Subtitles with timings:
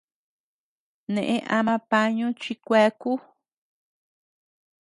[1.13, 3.11] Neʼë ama pañu chi kueaku.